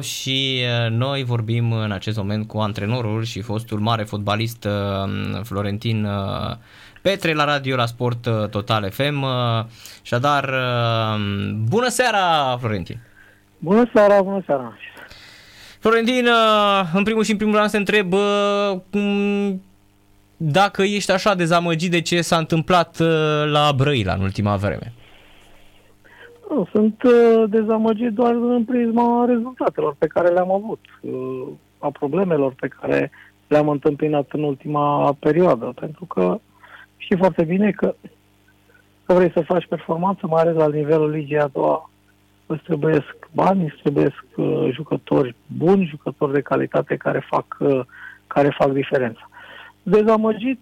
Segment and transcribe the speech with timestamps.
[0.00, 4.66] și noi vorbim în acest moment cu antrenorul și fostul mare fotbalist
[5.42, 6.08] Florentin
[7.02, 9.24] Petre la radio la Sport Total FM.
[10.02, 10.54] Așadar,
[11.68, 12.98] bună seara, Florentin!
[13.58, 14.76] Bună seara, bună seara!
[15.78, 16.28] Florentin,
[16.94, 18.14] în primul și în primul rând se întreb
[20.36, 22.98] dacă ești așa dezamăgit de ce s-a întâmplat
[23.46, 24.92] la Brăila în ultima vreme.
[26.50, 31.46] Nu, sunt uh, dezamăgit doar în prisma rezultatelor pe care le-am avut, uh,
[31.78, 33.10] a problemelor pe care
[33.46, 36.40] le-am întâmpinat în ultima perioadă, pentru că
[36.96, 37.94] știi foarte bine că
[39.04, 41.90] că vrei să faci performanță, mai ales la nivelul ligii a doua,
[42.46, 47.80] îți trebuie bani, îți trebuie uh, jucători buni, jucători de calitate care fac, uh,
[48.26, 49.30] care fac diferența.
[49.82, 50.60] Dezamăgit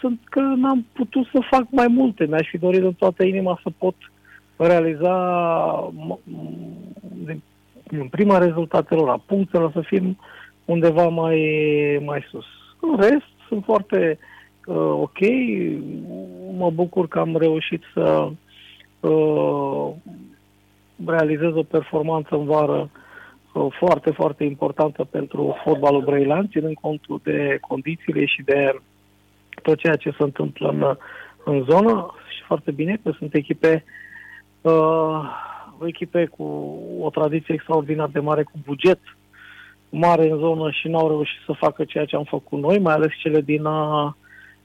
[0.00, 2.24] sunt că n-am putut să fac mai multe.
[2.24, 4.15] Mi-aș fi dorit în toată inima să pot uh,
[4.56, 5.14] realiza
[7.90, 10.18] în prima rezultatelor, la punctelor, să fim
[10.64, 11.40] undeva mai,
[12.04, 12.44] mai sus.
[12.80, 14.18] În rest, sunt foarte
[14.66, 15.18] uh, ok.
[16.56, 18.30] Mă bucur că am reușit să
[19.00, 19.90] uh,
[21.06, 22.90] realizez o performanță în vară
[23.52, 28.80] uh, foarte, foarte importantă pentru fotbalul brăilan, ținând contul de condițiile și de
[29.62, 30.96] tot ceea ce se întâmplă în,
[31.44, 34.05] în zonă și foarte bine că sunt echipe uh,
[34.66, 39.00] uh, echipe cu o tradiție extraordinar de mare, cu buget
[39.90, 43.10] mare în zonă și n-au reușit să facă ceea ce am făcut noi, mai ales
[43.22, 44.12] cele din uh,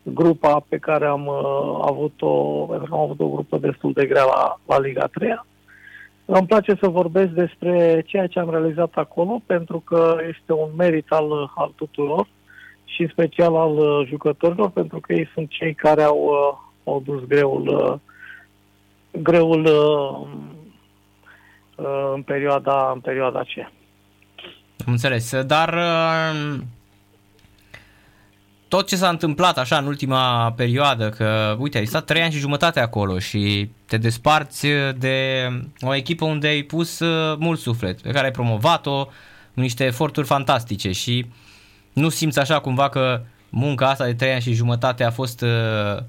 [0.03, 4.23] grupa pe care am uh, avut-o, pentru că am avut o grupă destul de grea
[4.23, 5.41] la, la Liga 3
[6.25, 11.11] Îmi place să vorbesc despre ceea ce am realizat acolo, pentru că este un merit
[11.11, 12.27] al, al tuturor
[12.85, 17.01] și în special al uh, jucătorilor, pentru că ei sunt cei care au, uh, au
[17.05, 18.10] dus greul uh,
[19.11, 20.27] greul uh,
[21.75, 23.71] uh, în perioada, în perioada aceea.
[24.85, 26.59] Am înțeles, dar uh,
[28.67, 32.39] tot ce s-a întâmplat așa în ultima perioadă, că uite, ai stat trei ani și
[32.39, 34.67] jumătate acolo și te desparți
[34.97, 35.47] de
[35.81, 39.07] o echipă unde ai pus uh, mult suflet, pe care ai promovat-o,
[39.53, 41.25] niște eforturi fantastice și
[41.93, 46.03] nu simți așa cumva că munca asta de trei ani și jumătate a fost uh,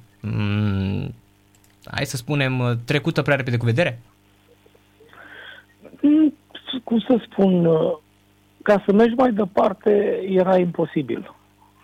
[1.90, 4.00] hai să spunem, trecută prea repede cu vedere?
[6.00, 6.34] Mm,
[6.84, 7.96] cum să spun, uh,
[8.62, 11.34] ca să mergi mai departe era imposibil.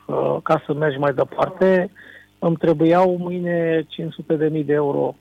[0.07, 1.91] Uh, ca să mergi mai departe
[2.39, 5.15] îmi trebuiau mâine 500 de mii de euro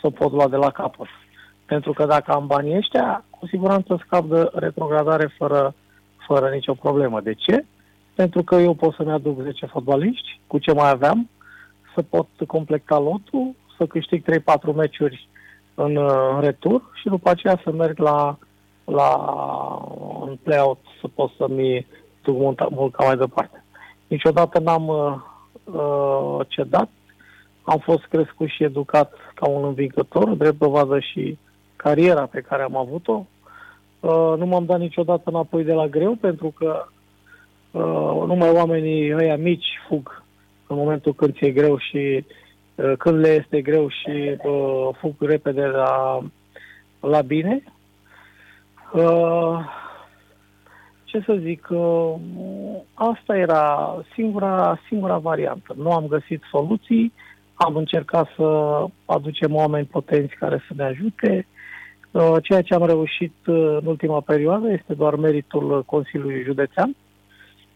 [0.00, 1.06] să pot lua de la capăt.
[1.66, 5.74] Pentru că dacă am banii ăștia, cu siguranță scap de retrogradare fără,
[6.26, 7.20] fără nicio problemă.
[7.20, 7.64] De ce?
[8.14, 11.28] Pentru că eu pot să-mi aduc 10 fotbaliști cu ce mai aveam,
[11.94, 15.28] să pot completa lotul, să câștig 3-4 meciuri
[15.74, 15.96] în,
[16.34, 18.38] în retur și după aceea să merg la,
[18.84, 19.18] la
[20.26, 21.86] în play-out să pot să-mi
[22.22, 23.64] duc mult, mult ca mai departe.
[24.06, 26.88] Niciodată n-am uh, cedat,
[27.62, 31.38] am fost crescut și educat ca un învingător, drept dovadă și
[31.76, 33.26] cariera pe care am avut-o.
[34.00, 36.84] Uh, nu m-am dat niciodată înapoi de la greu, pentru că
[37.70, 40.22] uh, numai oamenii ăia mici fug
[40.66, 42.41] în momentul când ți-e greu și Uh,
[42.98, 46.20] când le este greu și uh, fug repede la,
[47.00, 47.62] la bine.
[48.92, 49.58] Uh,
[51.04, 52.14] ce să zic, uh,
[52.94, 55.74] asta era singura, singura variantă.
[55.76, 57.12] Nu am găsit soluții,
[57.54, 61.46] am încercat să aducem oameni potenți care să ne ajute.
[62.10, 66.96] Uh, ceea ce am reușit uh, în ultima perioadă este doar meritul Consiliului Județean,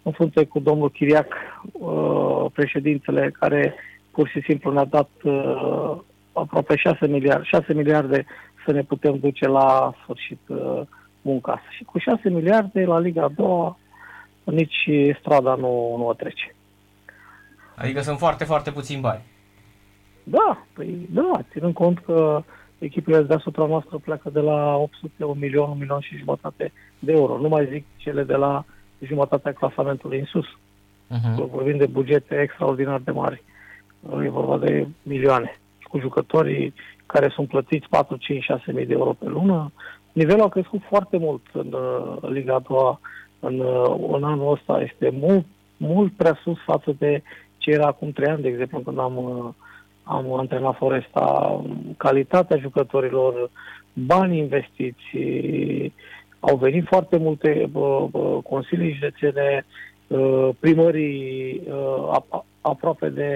[0.03, 1.33] în funcție cu domnul Chiriac,
[1.73, 3.75] uh, președintele care
[4.17, 5.97] pur și simplu ne-a dat uh,
[6.33, 8.27] aproape 6 miliarde, 6 miliarde
[8.65, 10.81] să ne putem duce la sfârșit uh,
[11.23, 11.63] munca.
[11.77, 13.77] Și cu 6 miliarde la Liga 2
[14.45, 14.89] nici
[15.21, 16.55] strada nu, nu o trece.
[17.75, 19.23] Adică sunt foarte, foarte puțini bani.
[20.25, 22.43] Da, păi da, ținând cont că
[22.79, 27.39] echipele deasupra noastră pleacă de la 800, 1 milion, 1 milion și jumătate de euro.
[27.39, 28.65] Nu mai zic cele de la
[29.01, 30.47] jumătatea clasamentului în sus.
[30.47, 31.51] Uh-huh.
[31.51, 33.43] Vorbim de bugete extraordinar de mari.
[33.47, 33.56] Uh,
[34.25, 35.59] e vorba de milioane.
[35.83, 36.75] Cu jucătorii
[37.07, 39.73] care sunt plătiți 4, 5, 6 mii de euro pe lună.
[40.13, 43.01] Nivelul a crescut foarte mult în uh, Liga a doua.
[43.41, 45.47] În, uh, în anul ăsta este mult,
[45.77, 47.23] mult prea sus față de
[47.59, 49.49] ce era acum 3 ani, de exemplu, când am, uh,
[50.03, 51.63] am antrenat Foresta.
[51.97, 53.51] Calitatea jucătorilor,
[53.93, 55.05] banii investiți,
[56.41, 59.96] au venit foarte multe uh, uh, consilii județene, uh,
[60.59, 63.31] primării uh, ap- aproape de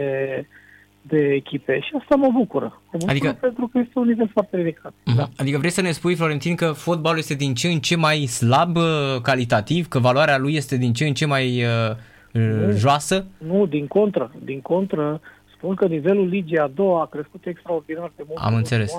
[1.02, 2.64] de echipe și asta mă bucură.
[2.64, 4.92] Mă bucură adică, pentru că este un nivel foarte ridicat.
[4.92, 5.16] Uh-huh.
[5.16, 5.28] Da.
[5.36, 8.76] Adică vrei să ne spui, Florentin, că fotbalul este din ce în ce mai slab
[8.76, 8.82] uh,
[9.22, 11.96] calitativ, că valoarea lui este din ce în ce mai uh,
[12.32, 13.26] nu, joasă?
[13.38, 14.32] Nu, din contră.
[14.44, 15.20] Din contră,
[15.56, 18.40] spun că nivelul ligii a doua a crescut extraordinar de mult.
[18.42, 18.92] Am înțeles.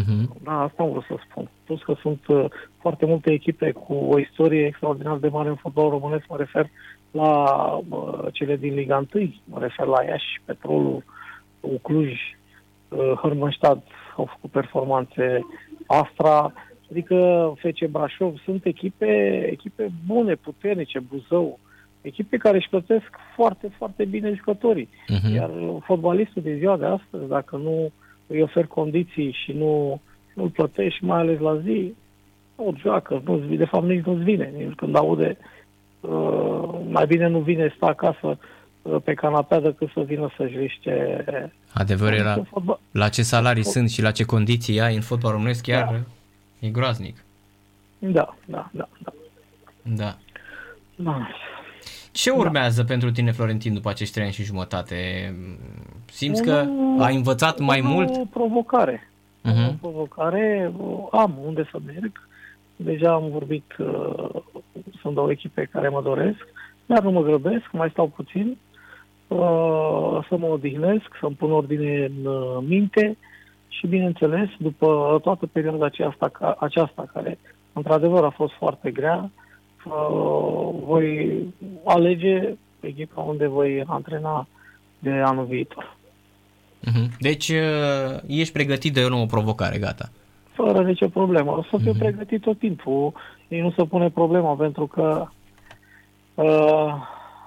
[0.00, 0.42] Uh-huh.
[0.42, 1.48] Da, asta am vrut să spun.
[1.64, 2.44] Plus că sunt uh,
[2.80, 6.70] foarte multe echipe cu o istorie extraordinar de mare în fotbal românesc, mă refer
[7.10, 7.42] la
[7.88, 11.04] uh, cele din Liga 1, mă refer la Iași, Petrolul,
[11.82, 12.12] Cluj,
[12.88, 13.82] uh, Hărmănștad
[14.16, 15.46] au făcut performanțe,
[15.86, 16.52] Astra,
[16.90, 21.58] adică FC Brașov, sunt echipe, echipe bune, puternice, Buzău,
[22.00, 24.88] echipe care își plătesc foarte, foarte bine jucătorii.
[24.88, 25.34] Uh-huh.
[25.34, 25.50] Iar
[25.84, 27.92] fotbalistul de ziua de astăzi, dacă nu
[28.26, 30.00] îi ofer condiții și nu
[30.34, 31.94] nu-l plătești, mai ales la zi,
[32.56, 34.52] nu joacă, nu de fapt nici nu-ți vine.
[34.56, 35.36] Nici când aude,
[36.00, 38.38] uh, mai bine nu vine, stă acasă
[38.82, 41.24] uh, pe canapea decât să vină să-și riște.
[41.72, 42.42] Adevăr la,
[42.90, 46.66] la ce salarii sunt și la ce condiții ai în fotbal românesc chiar da.
[46.66, 47.24] e groaznic.
[47.98, 49.12] Da, da, da, da.
[49.82, 50.16] Da.
[52.12, 52.18] Da.
[52.18, 52.86] Ce urmează da.
[52.86, 54.96] pentru tine, Florentin, după acești trei ani și jumătate?
[56.04, 56.66] Simți că
[56.98, 58.16] ai învățat mai o mult?
[58.16, 59.10] O provocare.
[59.44, 59.68] Uh-huh.
[59.68, 60.72] O provocare
[61.10, 62.28] am unde să merg.
[62.76, 64.42] Deja am vorbit, uh,
[65.00, 66.46] sunt două echipe care mă doresc,
[66.86, 68.56] dar nu mă grăbesc, mai stau puțin,
[69.28, 73.16] uh, să mă odihnesc, să-mi pun ordine în uh, minte
[73.68, 77.38] și, bineînțeles, după toată perioada aceasta, ca, aceasta care,
[77.72, 79.41] într-adevăr, a fost foarte grea, uh,
[80.84, 81.46] voi
[81.84, 84.46] alege echipa unde voi antrena
[84.98, 85.96] de anul viitor.
[86.80, 87.08] Uh-huh.
[87.18, 90.08] Deci uh, ești pregătit de o nouă provocare, gata.
[90.52, 91.50] Fără nicio problemă.
[91.50, 91.98] O să fiu uh-huh.
[91.98, 93.12] pregătit tot timpul.
[93.48, 95.26] Ei nu se pune problema pentru că
[96.34, 96.94] uh,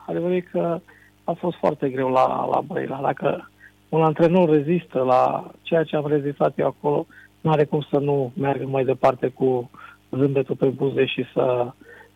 [0.06, 0.80] adevărul e că
[1.24, 3.00] a fost foarte greu la, la Brăila.
[3.02, 3.50] Dacă
[3.90, 7.06] un antrenor rezistă la ceea ce am rezistat eu acolo,
[7.42, 9.70] nu are cum să nu meargă mai departe cu
[10.12, 11.72] zâmbetul pe buze și să uh,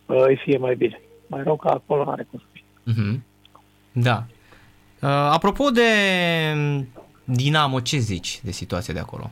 [0.09, 1.01] îi fie mai bine.
[1.27, 2.63] Mai rău ca acolo nu are cum să fie.
[2.93, 3.19] Uh-huh.
[3.91, 4.23] Da.
[5.01, 5.81] Uh, apropo de
[7.23, 9.31] Dinamo, ce zici de situația de acolo?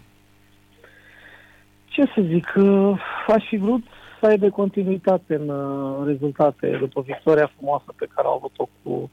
[1.86, 3.84] Ce să zic, uh, aș fi vrut
[4.20, 9.12] să aibă continuitate în uh, rezultate după victoria frumoasă pe care au avut-o cu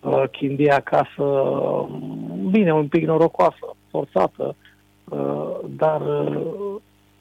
[0.00, 1.24] uh, Chindia acasă.
[2.50, 4.56] Bine, un pic norocoasă, forțată,
[5.04, 6.76] uh, dar uh,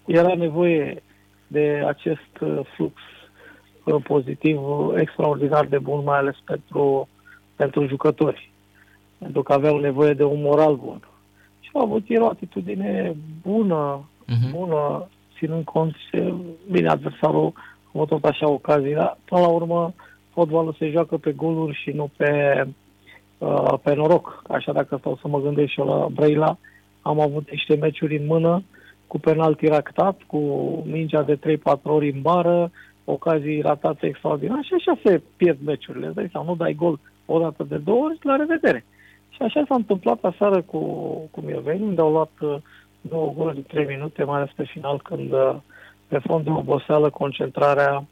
[0.05, 1.03] era nevoie
[1.47, 3.18] de acest uh, flux uh,
[3.97, 4.59] pozitiv
[4.95, 7.07] extraordinar de bun, mai ales pentru,
[7.55, 8.49] pentru jucători
[9.19, 10.99] pentru că aveau nevoie de un moral bun.
[11.59, 14.51] Și au avut o atitudine bună, uh-huh.
[14.51, 15.07] bună,
[15.37, 16.33] ținând cont și,
[16.71, 17.61] bine, adversarul a
[17.93, 19.93] avut tot așa ocazii, dar până la urmă
[20.29, 22.63] fotbalul se joacă pe goluri și nu pe,
[23.37, 24.41] uh, pe noroc.
[24.47, 26.57] Așa dacă stau să mă gândesc și eu la Brăila,
[27.01, 28.63] am avut niște meciuri în mână
[29.07, 30.37] cu penalti ractat, cu
[30.85, 32.71] mingea de 3-4 ori în bară,
[33.11, 36.07] ocazii ratate extraordinar și așa se pierd meciurile.
[36.07, 38.85] Dai sau nu dai gol o dată de două ori, la revedere.
[39.29, 40.79] Și așa s-a întâmplat aseară cu,
[41.31, 42.55] cu Mioveni, unde au luat uh,
[43.01, 45.55] două goluri în trei minute, mai ales pe final, când uh,
[46.07, 48.05] pe fond de oboseală, concentrarea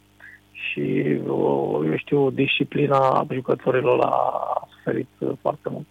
[0.52, 5.10] și, uh, eu știu, disciplina jucătorilor a suferit
[5.42, 5.88] foarte mult.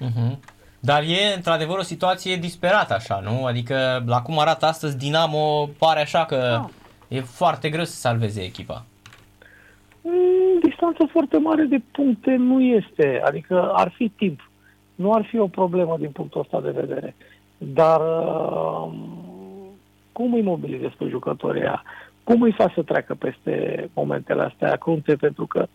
[0.00, 0.38] Uh-huh.
[0.80, 3.44] Dar e într-adevăr o situație disperată așa, nu?
[3.44, 6.68] Adică la cum arată astăzi Dinamo pare așa că da.
[7.14, 8.84] E foarte greu să salveze echipa.
[10.02, 13.20] Mm, distanță foarte mare de puncte nu este.
[13.24, 14.50] Adică ar fi timp.
[14.94, 17.14] Nu ar fi o problemă din punctul ăsta de vedere.
[17.58, 18.92] Dar uh,
[20.12, 21.82] cum îi mobilizezi pe jucătorii aia?
[22.24, 25.16] Cum îi faci să treacă peste momentele astea crunte?
[25.16, 25.66] Pentru că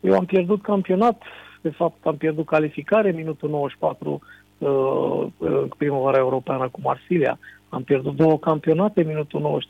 [0.00, 1.22] eu am pierdut campionat,
[1.60, 4.20] de fapt am pierdut calificare minutul 94
[4.58, 5.26] uh,
[5.78, 7.38] primăvara europeană cu Marsilia.
[7.72, 9.62] Am pierdut două campionate minutul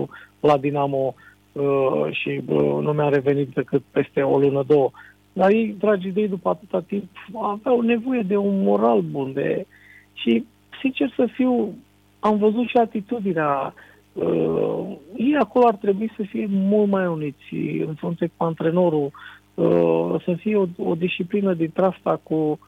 [0.00, 1.14] 93-94 la Dinamo
[1.58, 4.90] Uh, și uh, nu mi-a revenit decât peste o lună, două.
[5.32, 7.04] Dar ei, dragii de ei, după atâta timp,
[7.42, 9.32] aveau nevoie de un moral bun.
[9.32, 9.66] De...
[10.12, 10.44] Și,
[10.80, 11.74] sincer să fiu,
[12.18, 13.74] am văzut și atitudinea.
[14.12, 17.54] Uh, ei acolo ar trebui să fie mult mai uniți
[17.86, 19.10] în funcție cu antrenorul,
[19.54, 22.58] uh, să fie o, o disciplină din asta cu,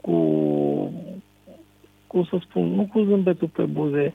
[0.00, 0.12] cu,
[2.14, 4.12] cum să spun, nu cu zâmbetul pe buze,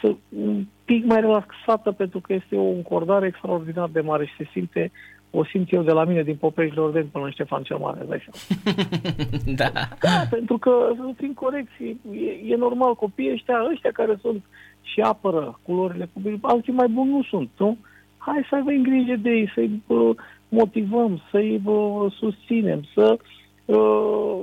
[0.00, 4.48] să, un pic mai relaxată pentru că este o încordare extraordinar de mare și se
[4.52, 4.90] simte,
[5.30, 8.04] o simt eu de la mine din Popești de Orden până în Ștefan cel Mare,
[8.08, 8.24] dai
[9.60, 9.70] da.
[10.00, 10.26] da.
[10.30, 14.44] pentru că sunt prin corecții, e, e normal, copiii ăștia, ăștia care sunt
[14.82, 17.76] și apără culorile publice, alții mai buni nu sunt, nu?
[18.16, 20.16] Hai să avem grijă de ei, să-i uh,
[20.48, 23.16] motivăm, să-i uh, susținem, să
[23.64, 24.40] uh,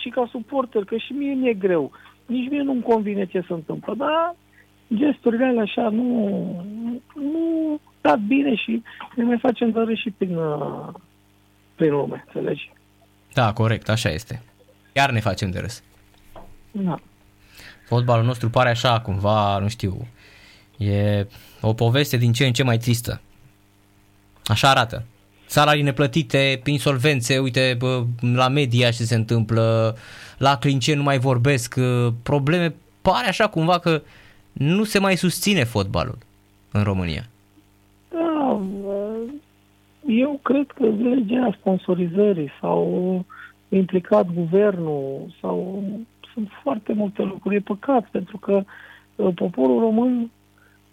[0.00, 1.92] și ca suporter, că și mie mi-e greu.
[2.26, 4.36] Nici mie nu-mi convine ce se întâmplă, dar
[4.94, 6.06] gesturile alea așa nu,
[7.14, 8.82] nu da bine și
[9.14, 10.88] ne mai facem doar și prin, uh,
[11.74, 12.72] prin lume, înțelegi?
[13.32, 14.42] Da, corect, așa este.
[14.92, 15.82] Chiar ne facem de râs.
[16.70, 16.98] Da.
[17.86, 20.06] Fotbalul nostru pare așa, cumva, nu știu,
[20.76, 21.26] e
[21.60, 23.20] o poveste din ce în ce mai tristă.
[24.44, 25.04] Așa arată.
[25.48, 29.96] Salarii neplătite, insolvențe, uite bă, la media ce se întâmplă,
[30.38, 31.74] la Clince nu mai vorbesc,
[32.22, 34.02] probleme, pare așa cumva că
[34.52, 36.18] nu se mai susține fotbalul
[36.72, 37.26] în România.
[38.10, 38.60] Da,
[40.06, 43.24] eu cred că legea sponsorizării sau
[43.68, 45.82] implicat guvernul sau
[46.32, 47.56] sunt foarte multe lucruri.
[47.56, 48.64] E păcat pentru că
[49.16, 50.30] uh, poporul român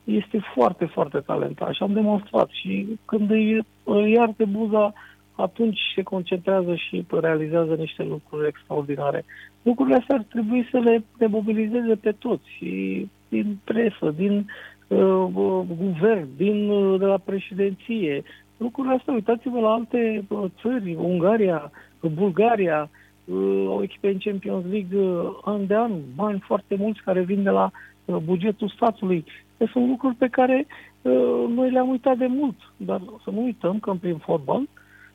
[0.06, 4.94] este foarte, foarte talentat și am demonstrat și când îi, îi arde buza,
[5.36, 9.26] atunci se concentrează și realizează niște lucruri extraordinare.
[9.62, 14.46] Lucrurile astea ar trebui să le demobilizeze pe toți, și din presă, din
[14.88, 18.24] uh, uh, guvern, din uh, de la președinție.
[18.58, 21.72] Lucrurile astea, uitați-vă la alte uh, țări, Ungaria,
[22.14, 22.90] Bulgaria,
[23.26, 27.44] uh, au echipe în Champions League uh, an de an, bani foarte mulți care vin
[27.44, 27.72] de la
[28.06, 29.26] uh, bugetul statului.
[29.58, 30.68] Deci sunt lucruri pe care
[31.02, 34.68] uh, noi le-am uitat de mult, dar să nu uităm că prin fotbal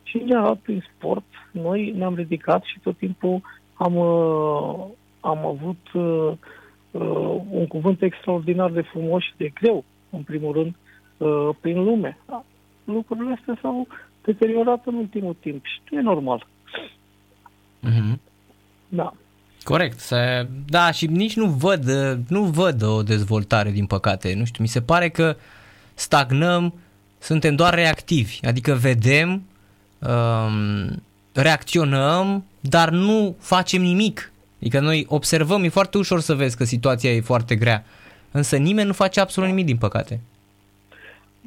[0.02, 3.40] și în general prin sport noi ne-am ridicat și tot timpul
[3.75, 4.85] am, uh,
[5.20, 6.32] am avut uh,
[6.90, 10.75] uh, un cuvânt extraordinar de frumos și de greu, în primul rând,
[11.16, 12.18] uh, prin lume.
[12.85, 13.87] Lucrurile astea s-au
[14.25, 16.47] deteriorat în ultimul timp și nu e normal.
[17.82, 18.18] Mm-hmm.
[18.88, 19.12] Da.
[19.62, 19.99] Corect.
[19.99, 21.90] Se, da, și nici nu văd,
[22.29, 24.35] nu văd o dezvoltare, din păcate.
[24.35, 25.37] Nu știu, mi se pare că
[25.95, 26.75] stagnăm,
[27.19, 28.38] suntem doar reactivi.
[28.47, 29.43] Adică vedem,
[29.99, 31.02] um,
[31.33, 34.33] reacționăm, dar nu facem nimic.
[34.61, 37.85] Adică noi observăm, e foarte ușor să vezi că situația e foarte grea.
[38.31, 40.21] Însă nimeni nu face absolut nimic, din păcate.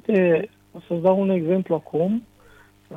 [0.06, 2.24] De, o să-ți dau un exemplu acum.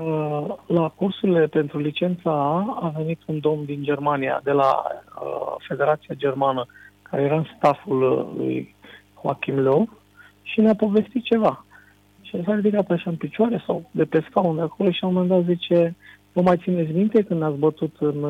[0.00, 4.82] Uh, la cursurile pentru licența A a venit un domn din Germania, de la
[5.22, 6.66] uh, Federația Germană,
[7.02, 8.74] care era în staful uh, lui
[9.22, 9.88] Joachim Löw
[10.42, 11.64] și ne-a povestit ceva.
[12.22, 15.14] Și s-a ridicat așa în picioare sau de pe scaun de acolo și la un
[15.14, 15.96] moment dat zice
[16.32, 18.26] Vă mai țineți minte când ați bătut în,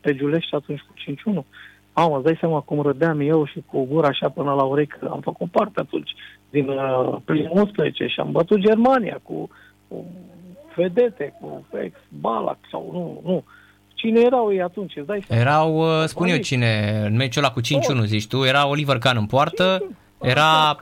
[0.00, 0.94] pe Giulești atunci cu
[1.42, 1.44] 5-1?
[1.92, 5.20] Am, îți dai seama cum râdeam eu și cu gura așa până la urechi, am
[5.20, 6.14] făcut parte atunci
[6.50, 9.48] din uh, primul 11 și am bătut Germania cu,
[9.88, 10.04] cu
[10.82, 13.44] vedete, cu ex Balac sau nu, nu.
[13.94, 15.42] Cine erau ei atunci, îți dai seama?
[15.42, 19.16] Erau, uh, spun eu cine, în meciul ăla cu 5-1 zici tu, era Oliver Kahn
[19.16, 19.82] în poartă,
[20.20, 20.76] era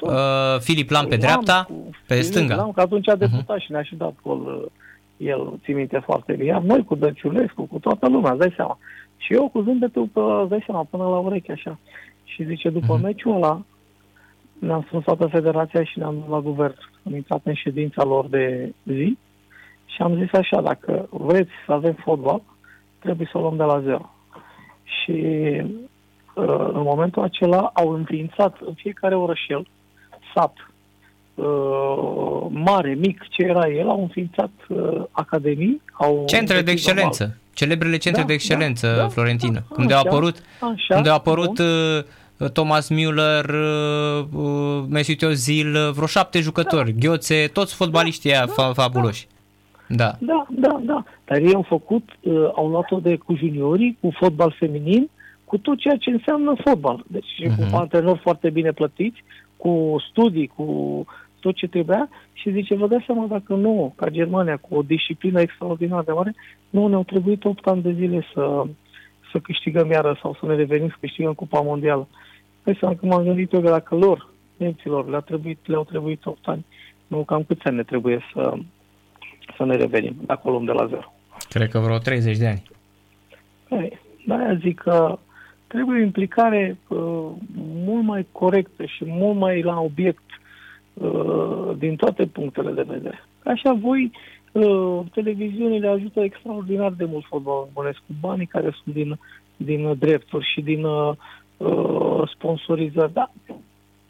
[0.00, 0.12] uh,
[0.60, 1.66] Filip Lam pe dreapta,
[2.06, 2.54] pe stânga.
[2.54, 3.20] Lam, că atunci a mhm.
[3.20, 3.64] debutat uh-huh.
[3.64, 4.64] și ne-a și dat gol uh,
[5.16, 6.44] el, ții minte foarte bine.
[6.44, 8.78] Iar noi cu Dăciulescu, cu toată lumea, îți dai seama.
[9.16, 10.10] Și eu cu zâmbetul,
[10.40, 11.78] îți dai seama, până la ureche așa.
[12.24, 13.02] Și zice, după uh-huh.
[13.02, 13.62] meciul ăla,
[14.58, 16.74] ne-am strâns toată federația și ne-am la guvern.
[17.06, 19.18] Am intrat în ședința lor de zi
[19.96, 22.42] și am zis așa, dacă vreți să avem fotbal,
[22.98, 24.10] trebuie să o luăm de la zero.
[24.84, 25.12] Și
[26.34, 29.66] uh, în momentul acela au înființat în fiecare orășel,
[30.34, 30.52] sat,
[31.34, 35.82] uh, mare, mic, ce era el, au înființat uh, academii.
[35.92, 37.22] Au Centre de excelență.
[37.22, 37.40] Normal.
[37.54, 39.64] Celebrele centre da, de excelență, da, Florentină.
[39.68, 45.90] Da, unde, au apărut, așa, unde au apărut uh, Thomas Müller, uh, uh, Mesut Özil,
[45.92, 46.98] vreo șapte jucători, da.
[46.98, 49.26] Ghioțe, toți fotbaliștii da, da, fabuloși.
[49.28, 49.35] Da.
[50.18, 51.04] Da, da, da.
[51.24, 55.08] Dar ei au făcut, uh, au luat-o de cu juniorii, cu fotbal feminin,
[55.44, 57.04] cu tot ceea ce înseamnă fotbal.
[57.06, 57.56] Deci uh-huh.
[57.56, 57.74] cu mhm.
[57.74, 59.24] antrenori foarte bine plătiți,
[59.56, 60.64] cu studii, cu
[61.40, 65.40] tot ce trebuia și zice, vă dați seama dacă nu, ca Germania, cu o disciplină
[65.40, 66.34] extraordinar de mare,
[66.70, 68.64] nu ne-au trebuit 8 ani de zile să,
[69.32, 72.08] să câștigăm iară sau să ne revenim să câștigăm Cupa Mondială.
[72.62, 76.48] Dai seama că m-am gândit eu că dacă lor, nemților, le-au trebuit, le-au trebuit 8
[76.48, 76.64] ani,
[77.06, 78.58] nu cam câți ani ne trebuie să,
[79.56, 81.12] să ne revenim, dacă o luăm de la zero.
[81.48, 82.62] Cred că vreo 30 de ani.
[83.68, 85.18] Păi, de-aia zic că
[85.66, 87.28] trebuie o implicare uh,
[87.84, 90.24] mult mai corectă și mult mai la obiect
[90.94, 93.24] uh, din toate punctele de vedere.
[93.44, 94.12] Așa voi,
[94.52, 99.18] uh, televiziunile ajută extraordinar de mult fotbalul românesc cu banii care sunt din,
[99.56, 101.12] din drepturi și din uh,
[101.56, 103.12] uh sponsorizări.
[103.12, 103.30] Da,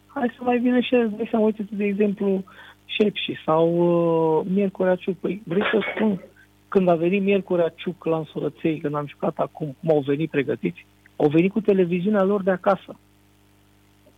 [0.07, 0.97] hai să mai vină și
[1.31, 2.45] să uite de exemplu,
[2.87, 5.17] Șepși sau uh, Miercurea Ciuc.
[5.17, 6.21] Păi, vrei să spun,
[6.69, 10.87] când a venit Miercurea Ciuc la Însurăței, când am jucat acum, cum au venit pregătiți,
[11.17, 12.97] au venit cu televiziunea lor de acasă.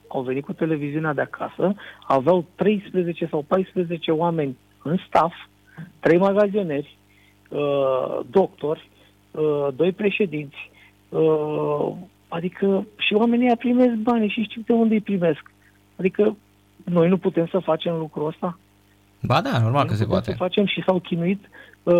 [0.09, 1.75] Au venit cu televiziunea de acasă,
[2.07, 5.35] aveau 13 sau 14 oameni în staff,
[6.01, 6.97] trei magazineri,
[7.49, 8.89] uh, doctori,
[9.31, 10.71] uh, doi președinți,
[11.09, 11.93] uh,
[12.29, 15.53] adică și oamenii primesc bani și știu de unde îi primesc.
[15.97, 16.37] Adică
[16.88, 18.59] noi nu putem să facem lucrul ăsta.
[19.23, 20.30] Ba da, normal că se poate.
[20.30, 21.49] Să facem și s-au chinuit
[21.83, 21.95] uh,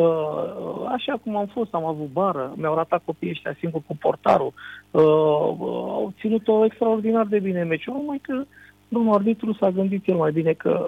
[0.95, 4.53] așa cum am fost, am avut bară, mi-au ratat copiii ăștia singur cu portarul,
[4.91, 8.45] uh, au ținut-o extraordinar de bine meciul, numai că
[8.89, 10.87] domnul arbitru s-a gândit el mai bine că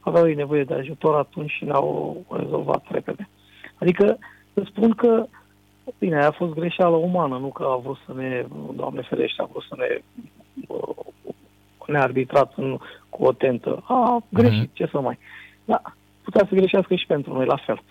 [0.00, 3.28] aveau nevoie de ajutor atunci și n-au rezolvat repede.
[3.78, 4.18] Adică
[4.54, 5.26] să spun că
[5.98, 9.62] Bine, a fost greșeală umană, nu că a vrut să ne, Doamne ferește, a vrut
[9.62, 10.00] să ne
[10.66, 11.25] uh,
[11.86, 12.78] ne arbitrat în,
[13.08, 13.82] cu o tentă.
[13.86, 14.72] A greșit, uh-huh.
[14.72, 15.18] ce să mai.
[15.64, 15.82] Da,
[16.22, 17.82] putea să greșească și pentru noi, la fel.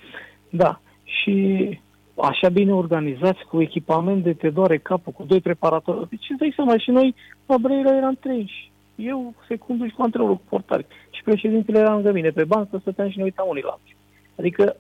[0.50, 1.80] Da, și
[2.16, 6.10] așa bine organizați, cu echipament de te doare capul, cu doi preparatori.
[6.10, 10.36] Deci îți dai seama, și noi la Brăila eram trei eu, secundul și cu antrenorul
[10.36, 10.86] cu portari.
[11.10, 13.96] Și președintele era lângă mine pe bancă, stăteam și ne uitam unii la alții.
[14.38, 14.76] Adică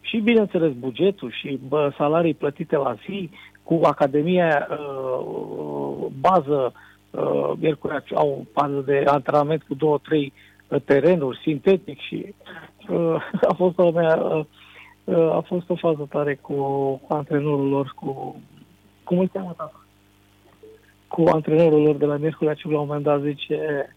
[0.00, 3.30] și, bineînțeles, bugetul și bă, salarii plătite la zi,
[3.62, 6.72] cu Academia uh, bază,
[7.10, 10.32] uh, Miercurea au bază de antrenament cu două, trei
[10.68, 12.34] uh, terenuri sintetic și
[12.88, 13.14] uh,
[13.50, 14.44] a fost o mea, uh,
[15.04, 16.54] uh, a fost o fază tare cu,
[17.06, 18.40] cu antrenorul lor, cu
[19.04, 19.84] cum îi cheamă tata?
[21.08, 23.88] Cu antrenorul lor de la Miercurea și la un moment dat zice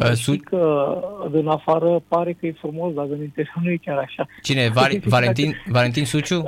[0.00, 0.96] Uh, su- că
[1.30, 4.26] din afară pare că e frumos, dar din interior nu e chiar așa.
[4.42, 4.68] Cine?
[4.68, 6.42] Vali, Valentin, Valentin Suciu?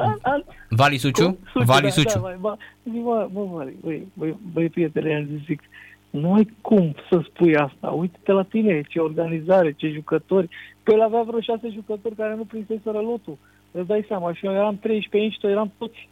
[0.69, 1.39] Vali Suciu?
[1.53, 2.21] Suciu Vali da, Suciu.
[2.21, 5.63] Da, bă, bă, bă, băi, băi, băi, băi prietene, am zic,
[6.21, 7.89] nu ai cum să spui asta.
[7.91, 10.49] Uite-te la tine, ce organizare, ce jucători.
[10.83, 13.39] Păi el avea vreo șase jucători care nu prinseseră lotul.
[13.71, 16.09] Îți dai seama, și eu eram 13 și tu eram toți.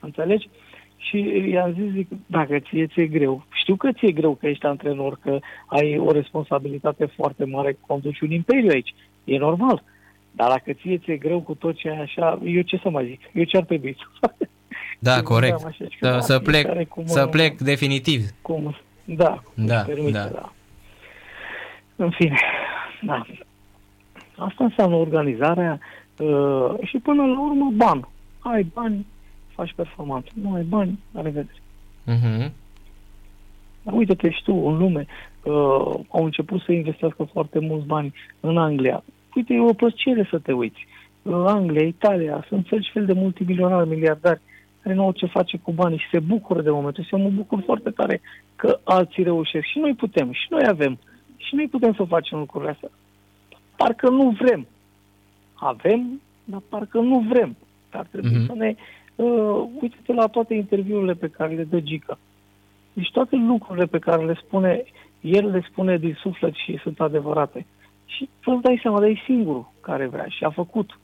[0.00, 0.48] Înțelegi?
[0.96, 5.18] Și i-am zis, zic, dacă ție ți-e greu, știu că ți-e greu că ești antrenor,
[5.22, 9.82] că ai o responsabilitate foarte mare, conduci un imperiu aici, e normal.
[10.30, 13.20] Dar dacă ție ți-e greu cu tot ce e așa, eu ce să mai zic?
[13.34, 14.30] Eu ce ar trebui să
[14.98, 15.64] Da, corect.
[15.64, 18.20] Așa, da, da, să plec, cum, să plec definitiv.
[18.42, 18.76] Cum,
[19.06, 20.28] da, da, permite, da.
[20.32, 20.52] da.
[21.96, 22.36] În fine,
[23.02, 23.24] da.
[24.36, 25.78] Asta înseamnă organizarea
[26.18, 28.08] uh, și până la urmă bani.
[28.38, 29.06] Ai bani,
[29.54, 30.28] faci performanță.
[30.34, 31.60] Nu ai bani, la revedere.
[32.06, 32.50] Uh-huh.
[33.82, 35.06] Dar uite-te și tu, în lume,
[35.42, 35.54] uh,
[36.08, 39.04] au început să investească foarte mulți bani în Anglia.
[39.34, 40.86] Uite, e o plăcere să te uiți.
[41.22, 44.40] Uh, Anglia, Italia, sunt fel și fel de multimilionari, miliardari care
[44.94, 47.04] nu au ce face cu banii și se bucură de momentul.
[47.04, 48.20] Și eu mă bucur foarte tare
[48.56, 49.66] că alții reușesc.
[49.66, 50.98] Și noi putem, și noi avem.
[51.36, 52.90] Și noi putem să facem lucrurile astea.
[53.76, 54.66] Parcă nu vrem.
[55.54, 57.56] Avem, dar parcă nu vrem.
[57.90, 58.46] Ar trebui uh-huh.
[58.46, 58.74] să ne
[59.14, 62.18] uh, uite-te la toate interviurile pe care le dă Gica.
[62.92, 64.84] Deci toate lucrurile pe care le spune,
[65.20, 67.66] el le spune din suflet și sunt adevărate.
[68.06, 70.98] Și îți dai seama, dar e singurul care vrea și a făcut.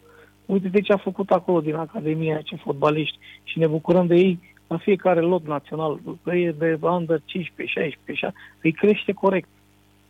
[0.52, 4.38] Uite de ce a făcut acolo din Academia ce fotbaliști și ne bucurăm de ei
[4.66, 9.48] la fiecare lot național, că e de under 15, 16, așa, îi crește corect.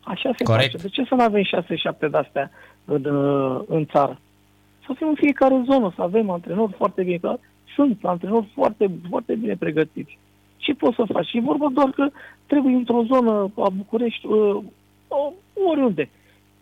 [0.00, 0.70] Așa se corect.
[0.70, 0.82] face.
[0.82, 2.50] De ce să nu avem 6-7 de-astea
[2.84, 3.04] în,
[3.66, 4.20] în țară?
[4.86, 7.38] Să fim în fiecare zonă, să avem antrenori foarte bine
[7.74, 10.18] sunt antrenori foarte, foarte bine pregătiți.
[10.56, 11.32] Ce poți să faci?
[11.32, 12.08] E vorba doar că
[12.46, 14.62] trebuie într-o zonă a București, uh,
[15.70, 16.10] oriunde.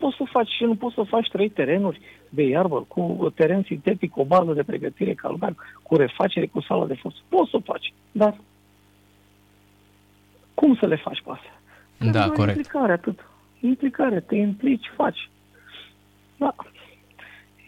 [0.01, 4.11] Poți să faci și nu poți să faci trei terenuri de iarbă, cu teren sintetic,
[4.11, 7.19] cu o bază de pregătire calcar, cu refacere, cu sală de forță.
[7.29, 8.37] Poți să o faci, dar
[10.55, 11.61] cum să le faci pe astea?
[12.13, 12.57] Da, corect.
[12.57, 13.19] Implicare, atât.
[13.61, 15.31] Implicare, te implici, faci.
[16.37, 16.55] Da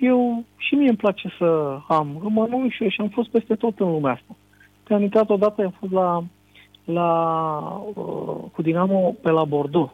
[0.04, 2.30] eu și mie îmi place să am.
[2.34, 4.36] Mănânc și eu și am fost peste tot în lumea asta.
[4.82, 6.24] Te-am intrat odată, am fost la,
[6.84, 7.10] la
[7.94, 9.90] uh, cu Dinamo pe la Bordeaux.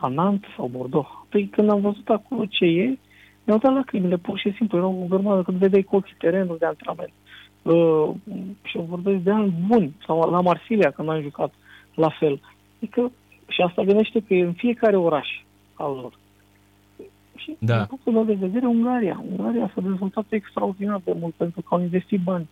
[0.00, 1.08] La Nantes sau Bordeaux.
[1.28, 2.98] Păi când am văzut acolo ce e,
[3.44, 4.78] mi-au dat lacrimile, pur și simplu.
[4.78, 7.12] Erau o grămadă când vedeai cu ochii terenul de antrenament.
[7.62, 8.10] Uh,
[8.62, 9.94] și eu vorbesc de ani buni.
[10.06, 11.52] Sau la Marsilia, când am jucat
[11.94, 12.40] la fel.
[12.76, 13.12] Adică,
[13.48, 15.28] și asta gândește că e în fiecare oraș
[15.74, 16.12] al lor.
[17.36, 17.76] Și, da.
[17.76, 19.24] din punctul meu de vedere, Ungaria.
[19.30, 22.48] Ungaria s-a dezvoltat extraordinar de mult pentru că au investit bani.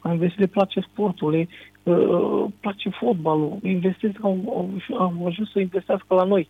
[0.00, 1.48] Au investit, le place sportul, le
[1.82, 6.48] uh, place fotbalul, investesc, au, au, au ajuns să investească la noi.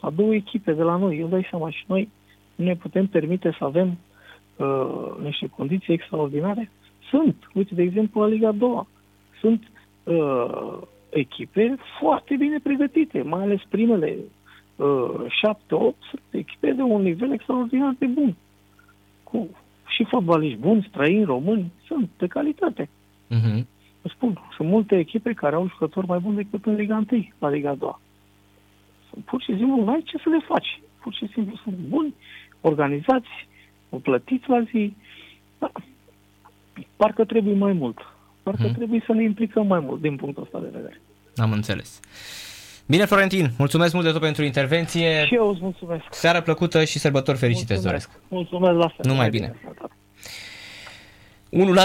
[0.00, 2.08] La două echipe de la noi, eu dai seama și noi
[2.54, 3.98] nu ne putem permite să avem
[4.56, 6.70] uh, niște condiții extraordinare.
[7.10, 8.86] Sunt, uite, de exemplu, la Liga 2
[9.40, 9.70] sunt
[10.04, 10.78] uh,
[11.10, 14.16] echipe foarte bine pregătite, mai ales primele
[14.76, 18.36] uh, 7-8 sunt echipe de un nivel extraordinar de bun.
[19.22, 19.48] Cu
[19.86, 22.88] și fotbaliști buni, străini, români, sunt de calitate.
[23.30, 23.64] Uh-huh.
[24.02, 27.74] spun, sunt multe echipe care au jucători mai buni decât în Liga 1, la Liga
[27.74, 27.90] 2.
[29.10, 30.80] Sunt pur și simplu, nu ai ce să le faci.
[31.00, 32.14] Pur și simplu sunt buni,
[32.60, 33.28] organizați,
[34.02, 34.94] plătiți la zi.
[35.58, 35.72] Da.
[36.96, 37.98] parcă trebuie mai mult.
[38.42, 38.74] Parcă hmm.
[38.74, 41.00] trebuie să le implicăm mai mult din punctul ăsta de vedere.
[41.36, 42.00] Am înțeles.
[42.86, 45.24] Bine, Florentin, mulțumesc mult de tot pentru intervenție.
[45.26, 46.04] Și eu îți mulțumesc.
[46.10, 48.08] Seară plăcută și sărbători fericite mulțumesc.
[48.08, 48.50] îți doresc.
[48.50, 49.10] Mulțumesc la fel.
[49.10, 49.54] Numai bine.
[49.60, 49.74] bine.
[51.62, 51.76] Unul